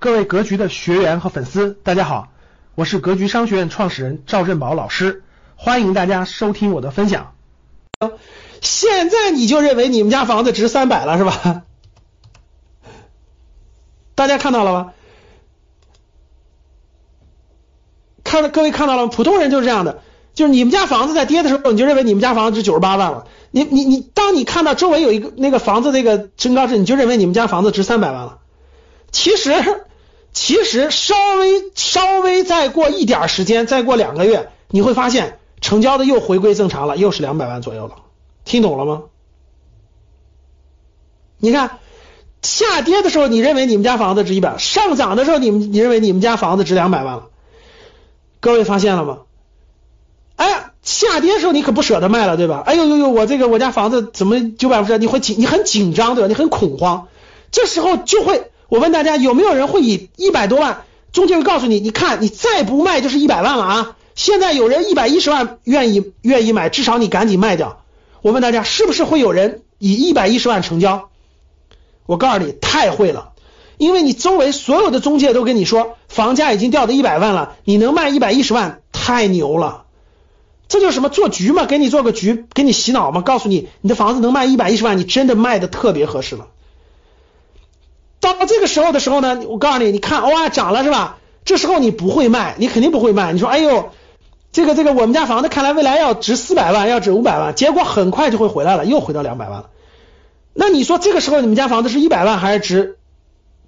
[0.00, 2.28] 各位格局的学员和粉丝，大家好，
[2.76, 5.24] 我是格局商学院创始人赵振宝老师，
[5.56, 7.34] 欢迎大家收听我的分享。
[8.60, 11.64] 现在你就认为你们家房子值三百了是吧？
[14.14, 14.92] 大家看到了吗？
[18.22, 19.12] 看了各位看到了吗？
[19.12, 20.02] 普通人就是这样的，
[20.32, 23.26] 就是你们家房子在跌的时候，你就认为你们家房子值九十八万了。
[23.50, 28.38] 你你你，当你看到周围有一个那个房子那个身高值，你就认为你们家房子值三百万了。
[29.10, 29.86] 其实。
[30.32, 37.96] 其实稍微稍微再过一点时间，再过两个月，你会发现成交的又回归正常了，又是两百万左右了。
[38.44, 39.02] 听懂了吗？
[41.38, 41.78] 你看
[42.42, 47.26] 下跌的时候，你认为你们家房子值一百；上涨的时候，你们你认为你们家房子值两百万了。
[48.40, 49.18] 各位发现了吗？
[50.36, 52.62] 哎，下跌的时候你可不舍得卖了，对吧？
[52.64, 54.96] 哎呦呦呦，我这个我家房子怎么九百五十？
[54.98, 56.28] 你会紧，你很紧张，对吧？
[56.28, 57.08] 你很恐慌，
[57.50, 58.50] 这时候就会。
[58.68, 60.82] 我问大家，有没有人会以一百多万？
[61.10, 63.96] 中介会告诉你，你看你再不卖就是一百万了啊！
[64.14, 67.82] 现在有人一百一十万愿意愿意买，至少你赶紧卖掉。
[68.20, 71.08] 我问大家，是不是会有人以一百一十万成交？
[72.04, 73.32] 我告诉你，太会了，
[73.78, 79.84] 因为你周围所有的中介都跟你说，房价已经掉到一百万了，你能卖一百一十万，太牛了！
[80.68, 81.64] 这就是什么做局嘛？
[81.64, 83.22] 给你做个局，给你洗脑嘛？
[83.22, 86.48] 告诉你，你的房子能卖一百一十万，你真的卖的特别合适了。
[88.34, 91.18] 到这个时候的时候呢，我告诉你，你看哇涨了是吧？
[91.44, 93.32] 这时候你不会卖，你肯定不会卖。
[93.32, 93.90] 你说哎呦，
[94.52, 99.70] 这个这个我们家房子看来未来要值四百万，要值五百万，结果很快就会回来了，又回到两百万了。
[100.52, 102.98] 那你说这个时候你们家房子是一百万还是值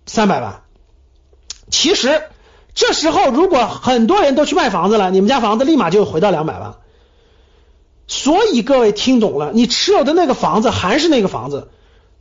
[0.07, 0.63] 三百万？
[1.71, 2.23] 其实
[2.75, 6.75] 这时候如果很多人都去卖房子了，你们家房子立马就回到两百万。
[8.09, 11.71] 所以各位听懂了，你持有的那个房子还是那个房子。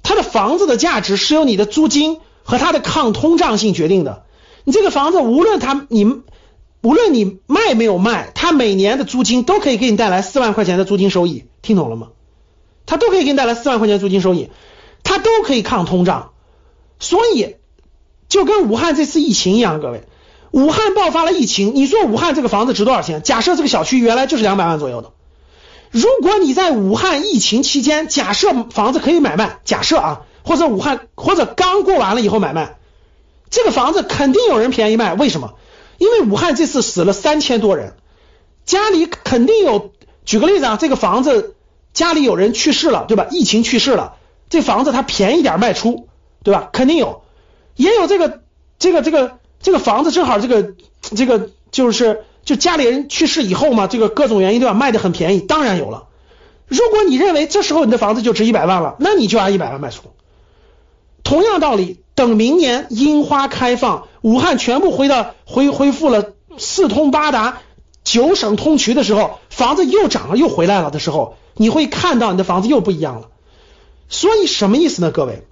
[0.03, 4.23] 它的房子的价值是由你的租金和它的抗通胀性决定的。
[4.63, 6.05] 你这个房子无论它你
[6.81, 12.09] 无论你卖没有卖，它每年的租金都可以给你带来四万块钱的租金收益，听懂了吗？
[12.85, 14.49] 它都可以给你带来四万块钱租金收益，
[15.03, 16.31] 它都可以抗通胀。
[16.99, 17.55] 所以
[18.27, 20.03] 就跟武汉这次疫情一样，各位，
[20.51, 23.23] 武汉爆发了疫情，你说武汉这个房子值多少钱？
[23.23, 25.11] 假设这个小区原来就是两百万左右的。
[25.91, 32.77] 如果你在武汉疫情期间，假设房子可以买卖，假设啊，或者武汉或者刚过完了以后买卖，
[33.49, 35.13] 这个房子肯定有人便宜卖。
[35.13, 35.55] 为什么？
[35.97, 37.93] 因为武汉这次死了三千多人，
[38.65, 39.91] 家里肯定有。
[40.25, 41.55] 举个例子啊，这个房子
[41.93, 43.27] 家里有人去世了，对吧？
[43.31, 44.17] 疫情去世了，
[44.49, 46.07] 这房子它便宜点卖出，
[46.43, 46.69] 对吧？
[46.71, 47.23] 肯定有，
[47.75, 48.41] 也有这个
[48.77, 52.23] 这个这个这个房子正好这个这个就是。
[52.45, 54.73] 就家里人去世以后嘛，这个各种原因对吧？
[54.73, 56.07] 卖的很便宜，当然有了。
[56.67, 60.03] 如果你认为这时候你的房子就值一百万了，那你就按一百万卖出。
[61.29, 67.59] 同样道理，等明年樱花开放，武汉全部回到恢恢复了四通八达、
[68.03, 73.27] 九省通衢的时候，房子又涨了又回来了的时候，你会看到你的房子又不一样了。
[74.07, 75.11] 所以什么意思呢？
[75.11, 75.43] 各位，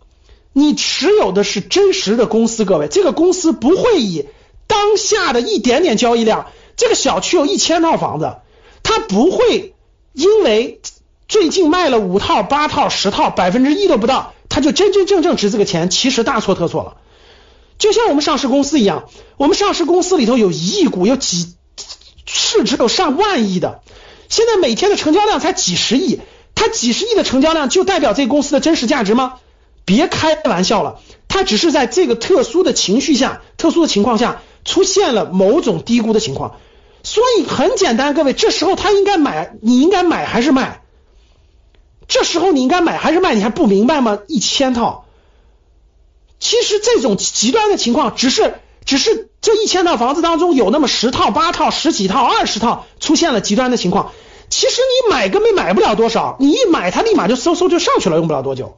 [0.52, 4.26] 你持有的是真实的公司，各位，这个公司不会以
[4.66, 6.48] 当下的一点点交易量。
[6.76, 8.38] 这个小区有一千套房子，
[8.82, 9.76] 它不会
[10.14, 10.82] 因为
[11.28, 15.92] 最近卖了五套、八套、十套，百分之一都不到，他就真真正正值这个钱。
[15.92, 16.98] 其实大错特错了。
[17.78, 19.08] 就像我们上市公司一样，
[19.38, 21.54] 我们上市公司里头有一亿股，有几
[22.26, 23.82] 市值有上万亿的，
[24.30, 26.22] 现在每天的成交量才几十亿，
[26.56, 29.36] 它几十亿的成交量就代表这个公司的真实价值吗？
[29.86, 36.56] 别开玩笑了，它只是在这个特殊的情绪下、特殊的情况下出现了某种低估的情况。
[37.04, 40.82] 所以很简单，各位，这时候他应该买，你应该买还是卖？
[42.08, 43.36] 这时候你应该买还是卖？
[43.36, 44.20] 你还不明白吗？
[44.28, 45.06] 一千套，
[46.40, 54.12] 其实这种极端的情况，只是只是这一千套房子当中有那么十套、八套、十几套、二十套出现了极端的情况。
[54.50, 58.78] 其实你买根本买不了多少，你一买它立马就嗖嗖就上去了，用不了多久。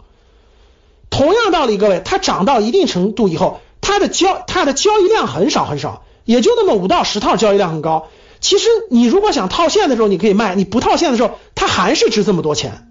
[1.11, 8.07] 同样道理，各位，它涨到一定程度以后，它的交它的交易量很少很少，也就那么五到十套，交易量很高。
[8.39, 12.88] 其实你如果想套现的时候，你可以卖；你不套现的时候，它还是值这么多钱。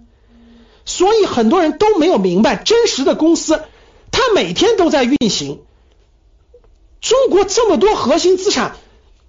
[0.85, 3.63] 所以很多人都没有明白，真实的公司
[4.11, 5.61] 它每天都在运行。
[7.01, 8.75] 中国这么多核心资产，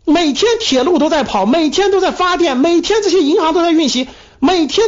[0.04, 4.08] 每天铁路都在跑，每天都在发电，每天这些银行都在运行，
[4.38, 4.86] 每天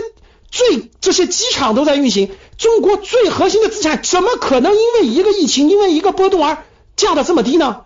[0.51, 2.31] 最这些机场都在运行。
[2.59, 6.65] 中国最核心的资产怎么可能因为一个疫情，因为一个波动而
[6.97, 7.85] 降到这么低呢？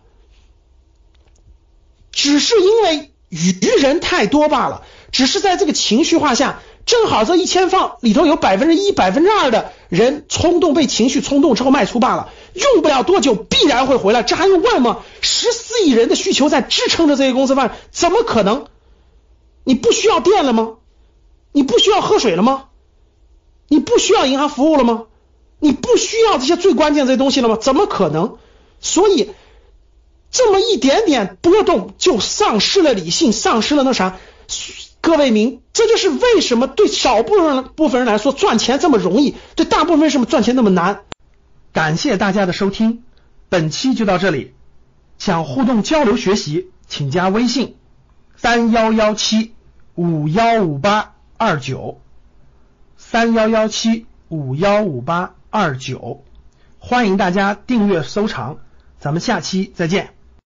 [2.13, 3.11] 只是因为。
[3.29, 12.31] 愚人太多罢了，只是在这个情绪化下，正好这一千放里头有百分之一、百分之二的人冲动被情绪冲动之后卖出罢了。
[12.55, 15.03] 用不了多久必然会回来，这还用问吗？
[15.21, 18.67] 十四亿人的需求在支撑着这些公司发展，怎么可能？
[19.65, 20.75] 你不需要电了吗？
[21.51, 22.67] 你不需要喝水了吗？
[23.69, 25.07] 你不需要银行服务了吗？
[25.59, 27.57] 你不需要这些最关键这些东西了吗？
[27.61, 28.39] 怎么可能？
[28.81, 29.31] 所以
[30.31, 34.19] 这么一点点波动就丧失了理性，丧失了那啥。
[35.07, 41.03] 各位明，这就是为什么对少部分部分人来说赚钱这么容易，对大部分为什么赚钱那么难？
[41.73, 43.05] 感谢大家的收听，
[43.49, 44.53] 本期就到这里。
[45.17, 47.77] 想互动交流学习，请加微信
[48.35, 49.55] 三幺幺七
[49.95, 52.01] 五幺五八二九
[52.97, 56.25] 三幺幺七五幺五八二九，
[56.81, 58.59] 欢迎大家订阅收藏，
[58.99, 60.16] 咱们下期再见。